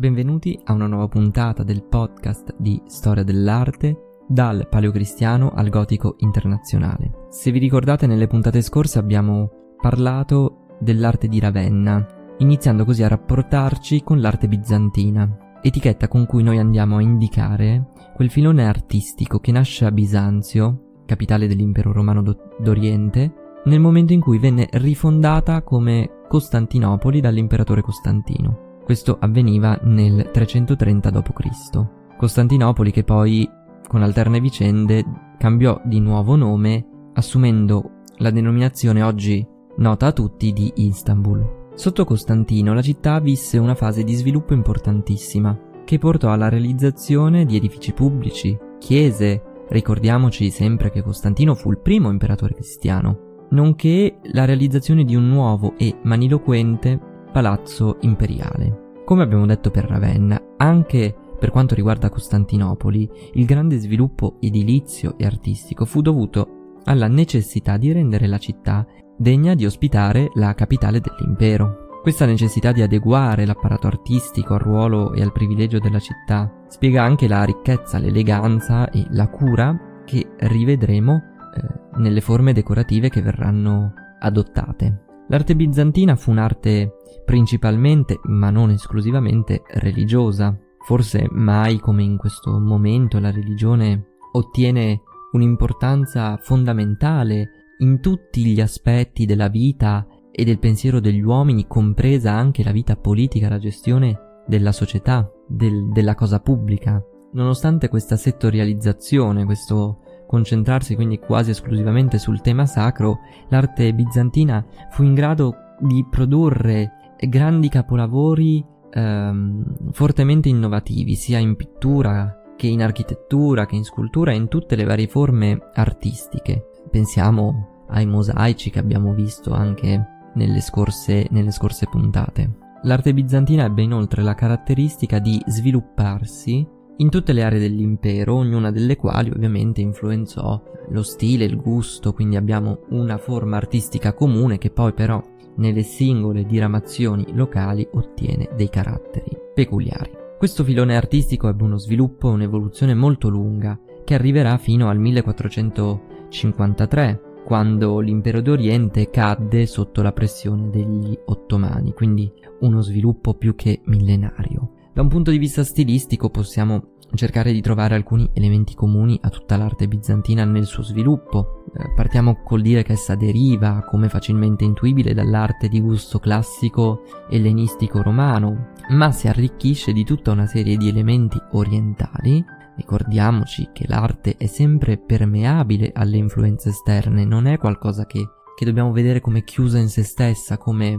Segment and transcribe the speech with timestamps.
[0.00, 7.26] Benvenuti a una nuova puntata del podcast di Storia dell'arte dal paleocristiano al gotico internazionale.
[7.30, 12.06] Se vi ricordate nelle puntate scorse abbiamo parlato dell'arte di Ravenna,
[12.38, 18.30] iniziando così a rapportarci con l'arte bizantina, etichetta con cui noi andiamo a indicare quel
[18.30, 22.22] filone artistico che nasce a Bisanzio, capitale dell'impero romano
[22.56, 23.32] d'Oriente,
[23.64, 28.66] nel momento in cui venne rifondata come Costantinopoli dall'imperatore Costantino.
[28.88, 31.86] Questo avveniva nel 330 d.C.
[32.16, 33.46] Costantinopoli che poi,
[33.86, 35.04] con alterne vicende,
[35.36, 39.46] cambiò di nuovo nome, assumendo la denominazione oggi
[39.76, 41.66] nota a tutti di Istanbul.
[41.74, 47.56] Sotto Costantino la città visse una fase di sviluppo importantissima, che portò alla realizzazione di
[47.56, 55.04] edifici pubblici, chiese, ricordiamoci sempre che Costantino fu il primo imperatore cristiano, nonché la realizzazione
[55.04, 59.02] di un nuovo e maniloquente palazzo imperiale.
[59.04, 65.24] Come abbiamo detto per Ravenna, anche per quanto riguarda Costantinopoli, il grande sviluppo edilizio e
[65.24, 71.86] artistico fu dovuto alla necessità di rendere la città degna di ospitare la capitale dell'impero.
[72.02, 77.28] Questa necessità di adeguare l'apparato artistico al ruolo e al privilegio della città spiega anche
[77.28, 85.07] la ricchezza, l'eleganza e la cura che rivedremo eh, nelle forme decorative che verranno adottate.
[85.28, 90.56] L'arte bizantina fu un'arte principalmente, ma non esclusivamente, religiosa.
[90.84, 99.26] Forse mai come in questo momento la religione ottiene un'importanza fondamentale in tutti gli aspetti
[99.26, 104.72] della vita e del pensiero degli uomini, compresa anche la vita politica, la gestione della
[104.72, 107.02] società, del, della cosa pubblica.
[107.32, 109.98] Nonostante questa settorializzazione, questo
[110.28, 117.70] concentrarsi quindi quasi esclusivamente sul tema sacro, l'arte bizantina fu in grado di produrre grandi
[117.70, 124.48] capolavori ehm, fortemente innovativi, sia in pittura che in architettura, che in scultura e in
[124.48, 126.72] tutte le varie forme artistiche.
[126.90, 132.66] Pensiamo ai mosaici che abbiamo visto anche nelle scorse, nelle scorse puntate.
[132.82, 138.96] L'arte bizantina ebbe inoltre la caratteristica di svilupparsi in tutte le aree dell'impero, ognuna delle
[138.96, 144.92] quali ovviamente influenzò lo stile, il gusto, quindi abbiamo una forma artistica comune che poi
[144.92, 145.20] però
[145.56, 150.10] nelle singole diramazioni locali ottiene dei caratteri peculiari.
[150.38, 157.22] Questo filone artistico ebbe uno sviluppo e un'evoluzione molto lunga, che arriverà fino al 1453,
[157.44, 164.72] quando l'impero d'Oriente cadde sotto la pressione degli ottomani, quindi uno sviluppo più che millenario.
[164.98, 169.56] Da un punto di vista stilistico possiamo cercare di trovare alcuni elementi comuni a tutta
[169.56, 171.62] l'arte bizantina nel suo sviluppo.
[171.72, 178.02] Eh, partiamo col dire che essa deriva, come facilmente intuibile, dall'arte di gusto classico ellenistico
[178.02, 182.44] romano, ma si arricchisce di tutta una serie di elementi orientali.
[182.74, 188.90] Ricordiamoci che l'arte è sempre permeabile alle influenze esterne, non è qualcosa che, che dobbiamo
[188.90, 190.98] vedere come chiusa in se stessa, come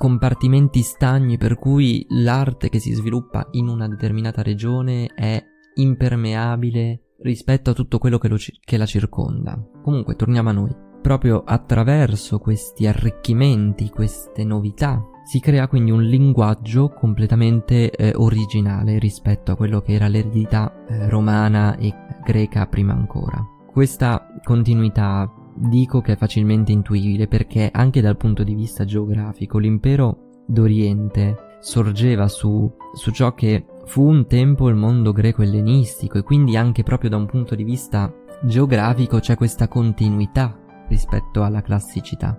[0.00, 5.44] compartimenti stagni per cui l'arte che si sviluppa in una determinata regione è
[5.74, 9.62] impermeabile rispetto a tutto quello che, ci- che la circonda.
[9.82, 10.74] Comunque, torniamo a noi.
[11.02, 19.52] Proprio attraverso questi arricchimenti, queste novità, si crea quindi un linguaggio completamente eh, originale rispetto
[19.52, 21.94] a quello che era l'eredità eh, romana e
[22.24, 23.46] greca prima ancora.
[23.70, 25.30] Questa continuità
[25.68, 32.26] dico che è facilmente intuibile perché anche dal punto di vista geografico l'impero d'Oriente sorgeva
[32.28, 37.16] su, su ciò che fu un tempo il mondo greco-ellenistico e quindi anche proprio da
[37.16, 38.12] un punto di vista
[38.42, 42.38] geografico c'è questa continuità rispetto alla classicità.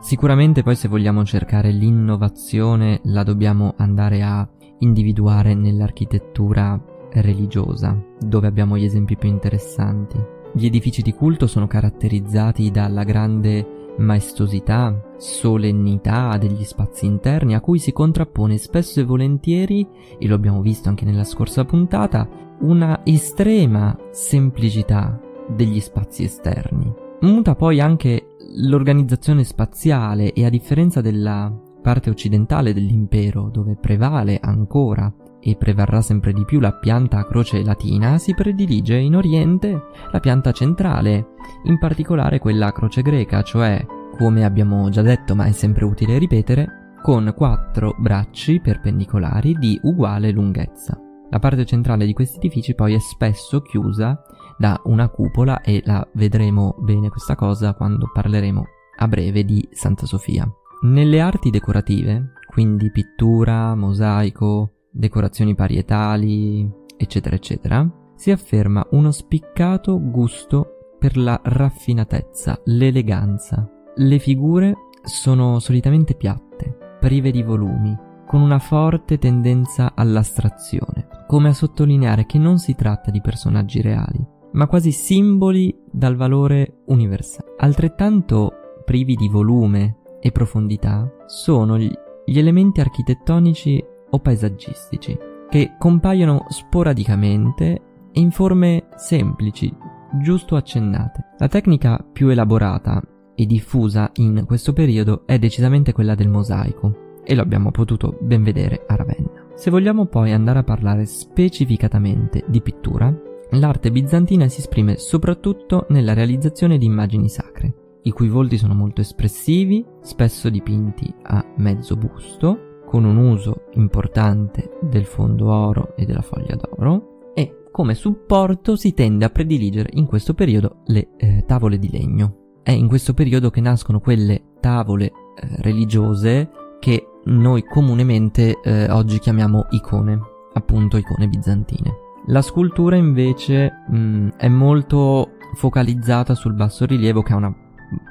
[0.00, 6.80] Sicuramente poi se vogliamo cercare l'innovazione la dobbiamo andare a individuare nell'architettura
[7.12, 10.38] religiosa, dove abbiamo gli esempi più interessanti.
[10.52, 17.78] Gli edifici di culto sono caratterizzati dalla grande maestosità, solennità degli spazi interni a cui
[17.78, 19.86] si contrappone spesso e volentieri,
[20.18, 22.28] e lo abbiamo visto anche nella scorsa puntata,
[22.60, 26.92] una estrema semplicità degli spazi esterni.
[27.20, 35.12] Muta poi anche l'organizzazione spaziale e a differenza della parte occidentale dell'impero, dove prevale ancora
[35.40, 40.20] e prevarrà sempre di più la pianta a croce latina, si predilige in Oriente la
[40.20, 41.30] pianta centrale,
[41.64, 43.84] in particolare quella a croce greca, cioè,
[44.16, 50.30] come abbiamo già detto ma è sempre utile ripetere, con quattro bracci perpendicolari di uguale
[50.30, 50.98] lunghezza.
[51.30, 54.20] La parte centrale di questi edifici poi è spesso chiusa
[54.58, 58.64] da una cupola e la vedremo bene questa cosa quando parleremo
[58.98, 60.46] a breve di Santa Sofia.
[60.82, 70.94] Nelle arti decorative, quindi pittura, mosaico, decorazioni parietali, eccetera, eccetera, si afferma uno spiccato gusto
[70.98, 73.68] per la raffinatezza, l'eleganza.
[73.96, 77.96] Le figure sono solitamente piatte, prive di volumi,
[78.26, 84.24] con una forte tendenza all'astrazione, come a sottolineare che non si tratta di personaggi reali,
[84.52, 87.54] ma quasi simboli dal valore universale.
[87.58, 88.52] Altrettanto
[88.84, 95.16] privi di volume e profondità sono gli elementi architettonici o paesaggistici,
[95.48, 99.74] che compaiono sporadicamente e in forme semplici,
[100.20, 101.34] giusto accennate.
[101.38, 103.02] La tecnica più elaborata
[103.34, 108.42] e diffusa in questo periodo è decisamente quella del mosaico, e lo abbiamo potuto ben
[108.42, 109.48] vedere a Ravenna.
[109.54, 113.14] Se vogliamo poi andare a parlare specificatamente di pittura,
[113.50, 119.00] l'arte bizantina si esprime soprattutto nella realizzazione di immagini sacre, i cui volti sono molto
[119.00, 126.22] espressivi, spesso dipinti a mezzo busto, con un uso importante del fondo oro e della
[126.22, 131.78] foglia d'oro, e come supporto si tende a prediligere in questo periodo le eh, tavole
[131.78, 132.58] di legno.
[132.64, 135.12] È in questo periodo che nascono quelle tavole eh,
[135.58, 136.50] religiose
[136.80, 140.18] che noi comunemente eh, oggi chiamiamo icone,
[140.54, 141.94] appunto icone bizantine.
[142.26, 147.54] La scultura invece mh, mm, è molto focalizzata sul basso rilievo che ha una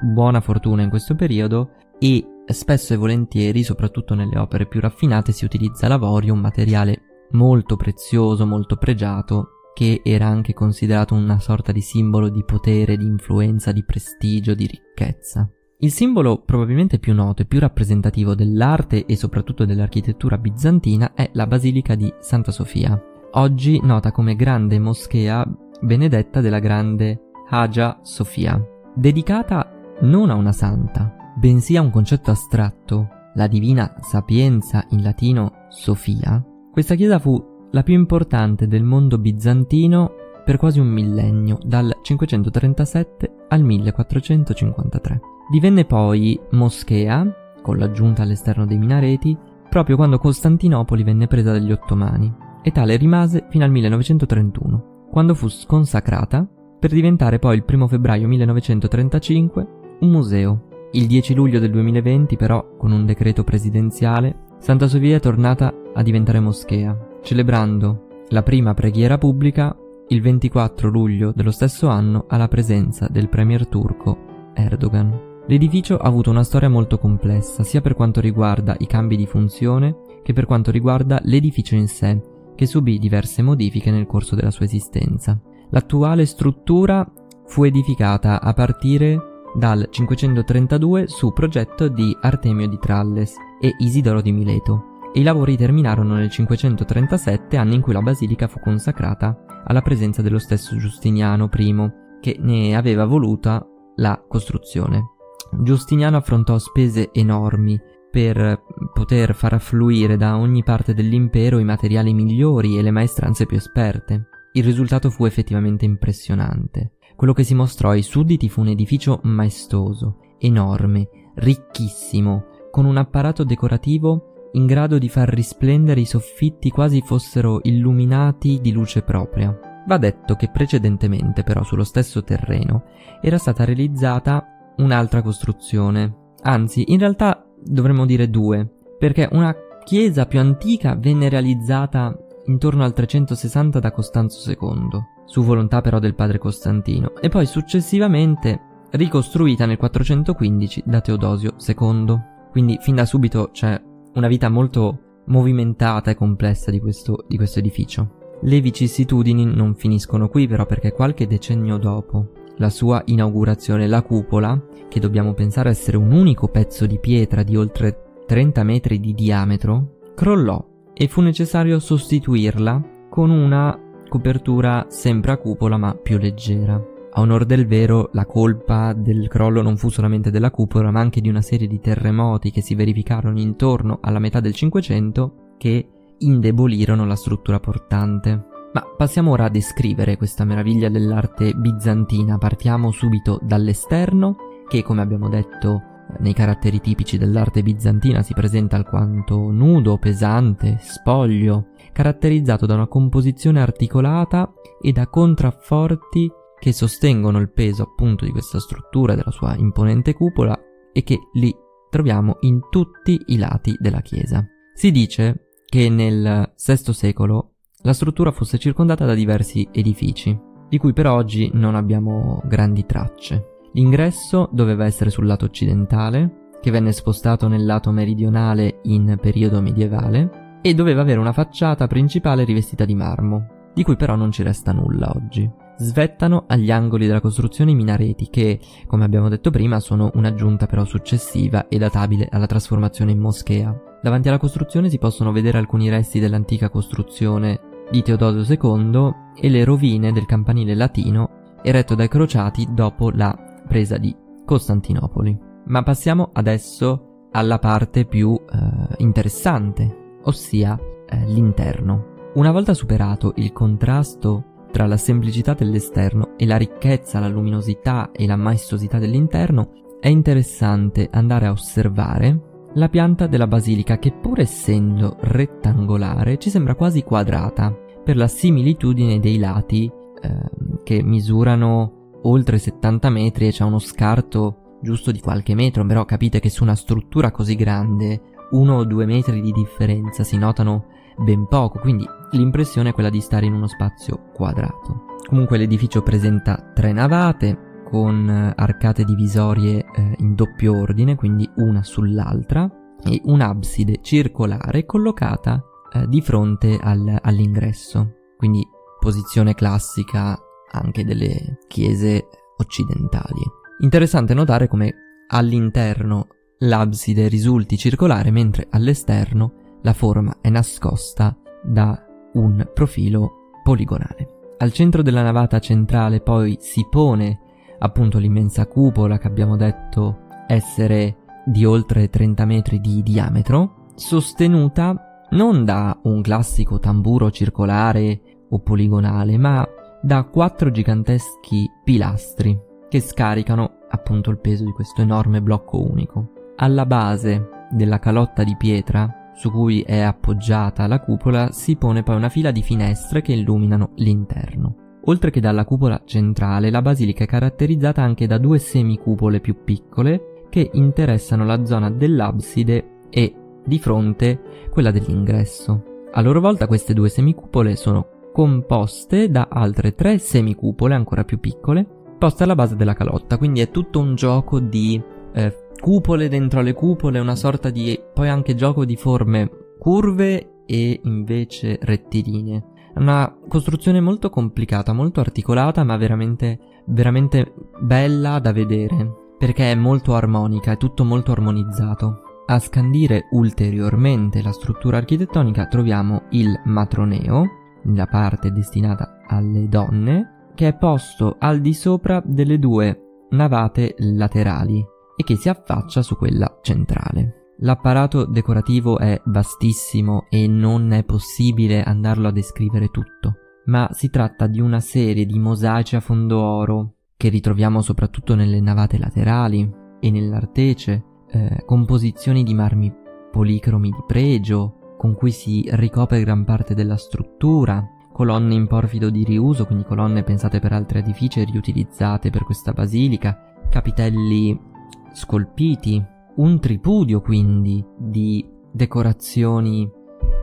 [0.00, 5.44] buona fortuna in questo periodo e spesso e volentieri, soprattutto nelle opere più raffinate, si
[5.44, 11.80] utilizza l'avorio, un materiale molto prezioso, molto pregiato, che era anche considerato una sorta di
[11.80, 15.48] simbolo di potere, di influenza, di prestigio, di ricchezza.
[15.78, 21.46] Il simbolo probabilmente più noto e più rappresentativo dell'arte e soprattutto dell'architettura bizantina è la
[21.46, 23.02] Basilica di Santa Sofia,
[23.32, 25.46] oggi nota come grande moschea
[25.80, 28.62] benedetta della grande Hagia Sofia,
[28.94, 35.66] dedicata non a una santa, bensì a un concetto astratto, la divina sapienza in latino
[35.68, 37.42] Sofia, questa chiesa fu
[37.72, 40.12] la più importante del mondo bizantino
[40.44, 45.20] per quasi un millennio, dal 537 al 1453.
[45.50, 47.26] Divenne poi moschea,
[47.62, 49.36] con l'aggiunta all'esterno dei minareti,
[49.68, 52.32] proprio quando Costantinopoli venne presa dagli ottomani,
[52.62, 56.48] e tale rimase fino al 1931, quando fu sconsacrata
[56.78, 59.66] per diventare poi il 1 febbraio 1935
[60.00, 65.20] un museo il 10 luglio del 2020, però, con un decreto presidenziale, Santa Sofia è
[65.20, 69.76] tornata a diventare moschea, celebrando la prima preghiera pubblica
[70.08, 75.28] il 24 luglio dello stesso anno alla presenza del premier turco Erdogan.
[75.46, 79.96] L'edificio ha avuto una storia molto complessa, sia per quanto riguarda i cambi di funzione
[80.22, 82.20] che per quanto riguarda l'edificio in sé,
[82.54, 85.40] che subì diverse modifiche nel corso della sua esistenza.
[85.70, 87.08] L'attuale struttura
[87.46, 94.32] fu edificata a partire dal 532 su progetto di Artemio di Tralles e Isidoro di
[94.32, 99.82] Mileto, e i lavori terminarono nel 537, anno in cui la basilica fu consacrata alla
[99.82, 103.66] presenza dello stesso Giustiniano I, che ne aveva voluta
[103.96, 105.14] la costruzione.
[105.62, 107.78] Giustiniano affrontò spese enormi
[108.10, 108.62] per
[108.92, 114.28] poter far affluire da ogni parte dell'impero i materiali migliori e le maestranze più esperte.
[114.52, 116.94] Il risultato fu effettivamente impressionante.
[117.20, 123.44] Quello che si mostrò ai sudditi fu un edificio maestoso, enorme, ricchissimo, con un apparato
[123.44, 129.54] decorativo in grado di far risplendere i soffitti quasi fossero illuminati di luce propria.
[129.86, 132.84] Va detto che precedentemente però sullo stesso terreno
[133.20, 138.66] era stata realizzata un'altra costruzione, anzi in realtà dovremmo dire due,
[138.98, 139.54] perché una
[139.84, 142.16] chiesa più antica venne realizzata
[142.46, 148.86] intorno al 360 da Costanzo II, su volontà però del padre Costantino, e poi successivamente
[148.90, 152.20] ricostruita nel 415 da Teodosio II.
[152.50, 153.80] Quindi fin da subito c'è
[154.14, 158.38] una vita molto movimentata e complessa di questo, di questo edificio.
[158.42, 164.60] Le vicissitudini non finiscono qui però perché qualche decennio dopo la sua inaugurazione, la cupola,
[164.88, 169.98] che dobbiamo pensare essere un unico pezzo di pietra di oltre 30 metri di diametro,
[170.16, 173.78] crollò e fu necessario sostituirla con una
[174.10, 176.74] copertura sempre a cupola ma più leggera.
[177.12, 181.20] A onor del vero, la colpa del crollo non fu solamente della cupola, ma anche
[181.20, 185.88] di una serie di terremoti che si verificarono intorno alla metà del Cinquecento che
[186.18, 188.46] indebolirono la struttura portante.
[188.72, 192.38] Ma passiamo ora a descrivere questa meraviglia dell'arte bizantina.
[192.38, 194.36] Partiamo subito dall'esterno,
[194.68, 195.82] che come abbiamo detto
[196.18, 203.60] nei caratteri tipici dell'arte bizantina si presenta alquanto nudo, pesante, spoglio, caratterizzato da una composizione
[203.60, 210.12] articolata e da contrafforti che sostengono il peso appunto di questa struttura, della sua imponente
[210.12, 210.58] cupola
[210.92, 211.54] e che li
[211.88, 214.46] troviamo in tutti i lati della chiesa.
[214.74, 220.92] Si dice che nel VI secolo la struttura fosse circondata da diversi edifici, di cui
[220.92, 223.56] per oggi non abbiamo grandi tracce.
[223.72, 230.39] L'ingresso doveva essere sul lato occidentale, che venne spostato nel lato meridionale in periodo medievale,
[230.62, 234.72] e doveva avere una facciata principale rivestita di marmo, di cui però non ci resta
[234.72, 235.48] nulla oggi.
[235.76, 240.84] Svettano agli angoli della costruzione i minareti che, come abbiamo detto prima, sono un'aggiunta però
[240.84, 243.74] successiva e databile alla trasformazione in moschea.
[244.02, 249.64] Davanti alla costruzione si possono vedere alcuni resti dell'antica costruzione di Teodosio II e le
[249.64, 253.36] rovine del campanile latino eretto dai crociati dopo la
[253.66, 254.14] presa di
[254.44, 255.38] Costantinopoli.
[255.66, 262.08] Ma passiamo adesso alla parte più eh, interessante, ossia eh, l'interno.
[262.34, 268.26] Una volta superato il contrasto tra la semplicità dell'esterno e la ricchezza, la luminosità e
[268.26, 275.16] la maestosità dell'interno, è interessante andare a osservare la pianta della basilica che pur essendo
[275.20, 279.90] rettangolare ci sembra quasi quadrata per la similitudine dei lati
[280.22, 280.40] eh,
[280.84, 286.40] che misurano oltre 70 metri e c'è uno scarto giusto di qualche metro, però capite
[286.40, 288.20] che su una struttura così grande
[288.50, 293.20] uno o due metri di differenza si notano ben poco, quindi l'impressione è quella di
[293.20, 295.04] stare in uno spazio quadrato.
[295.26, 301.82] Comunque l'edificio presenta tre navate con eh, arcate divisorie eh, in doppio ordine, quindi una
[301.82, 302.68] sull'altra,
[303.02, 308.66] e un'abside circolare collocata eh, di fronte al, all'ingresso, quindi
[308.98, 310.38] posizione classica
[310.72, 312.28] anche delle chiese
[312.58, 313.42] occidentali.
[313.80, 314.94] Interessante notare come
[315.28, 316.26] all'interno
[316.62, 319.52] l'abside risulti circolare mentre all'esterno
[319.82, 324.54] la forma è nascosta da un profilo poligonale.
[324.58, 327.40] Al centro della navata centrale poi si pone
[327.78, 335.64] appunto l'immensa cupola che abbiamo detto essere di oltre 30 metri di diametro, sostenuta non
[335.64, 339.66] da un classico tamburo circolare o poligonale, ma
[340.02, 346.32] da quattro giganteschi pilastri che scaricano appunto il peso di questo enorme blocco unico.
[346.62, 352.16] Alla base della calotta di pietra su cui è appoggiata la cupola si pone poi
[352.16, 354.98] una fila di finestre che illuminano l'interno.
[355.04, 360.44] Oltre che dalla cupola centrale, la basilica è caratterizzata anche da due semicupole più piccole
[360.50, 365.84] che interessano la zona dell'abside e di fronte quella dell'ingresso.
[366.12, 371.86] A loro volta queste due semicupole sono composte da altre tre semicupole ancora più piccole
[372.18, 376.72] poste alla base della calotta, quindi è tutto un gioco di eh, cupole dentro le
[376.72, 382.64] cupole, una sorta di poi anche gioco di forme curve e invece rettilinee.
[382.96, 390.14] Una costruzione molto complicata, molto articolata, ma veramente, veramente bella da vedere, perché è molto
[390.14, 392.22] armonica, è tutto molto armonizzato.
[392.46, 397.44] A scandire ulteriormente la struttura architettonica troviamo il matroneo,
[397.84, 404.84] la parte destinata alle donne, che è posto al di sopra delle due navate laterali,
[405.20, 407.54] e che si affaccia su quella centrale.
[407.58, 413.34] L'apparato decorativo è vastissimo e non è possibile andarlo a descrivere tutto,
[413.66, 418.60] ma si tratta di una serie di mosaici a fondo oro che ritroviamo soprattutto nelle
[418.60, 422.90] navate laterali e nell'artece, eh, composizioni di marmi
[423.30, 429.22] policromi di pregio, con cui si ricopre gran parte della struttura, colonne in porfido di
[429.22, 434.68] riuso, quindi colonne pensate per altri edifici e riutilizzate per questa basilica, capitelli
[435.12, 436.04] scolpiti,
[436.36, 439.90] un tripudio quindi di decorazioni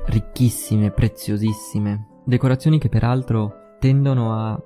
[0.08, 4.62] ricchissime, preziosissime, decorazioni che peraltro tendono a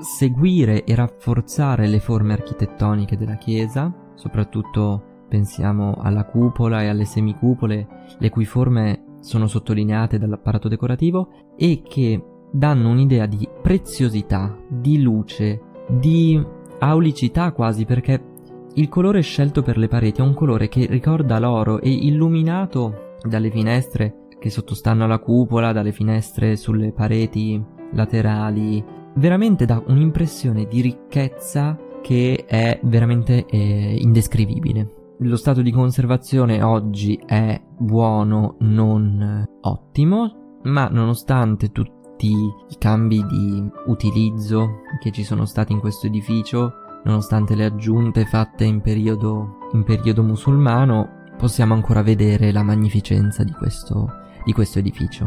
[0.00, 7.86] seguire e rafforzare le forme architettoniche della chiesa, soprattutto pensiamo alla cupola e alle semicupole,
[8.18, 15.60] le cui forme sono sottolineate dall'apparato decorativo e che danno un'idea di preziosità, di luce,
[15.88, 16.42] di
[16.78, 18.34] aulicità quasi perché
[18.76, 23.50] il colore scelto per le pareti è un colore che ricorda l'oro e illuminato dalle
[23.50, 31.78] finestre che sottostanno alla cupola, dalle finestre sulle pareti laterali, veramente dà un'impressione di ricchezza
[32.02, 35.14] che è veramente eh, indescrivibile.
[35.20, 43.66] Lo stato di conservazione oggi è buono, non ottimo, ma nonostante tutti i cambi di
[43.86, 49.84] utilizzo che ci sono stati in questo edificio, nonostante le aggiunte fatte in periodo, in
[49.84, 54.10] periodo musulmano, possiamo ancora vedere la magnificenza di questo,
[54.44, 55.24] di questo edificio.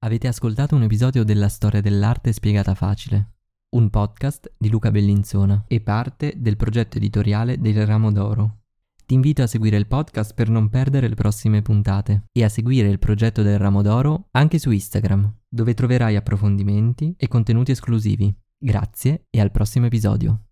[0.00, 3.34] Avete ascoltato un episodio della storia dell'arte spiegata facile,
[3.70, 8.56] un podcast di Luca Bellinzona e parte del progetto editoriale del Ramo d'Oro.
[9.06, 12.88] Ti invito a seguire il podcast per non perdere le prossime puntate e a seguire
[12.88, 18.34] il progetto del Ramo d'Oro anche su Instagram, dove troverai approfondimenti e contenuti esclusivi.
[18.60, 20.47] Grazie e al prossimo episodio.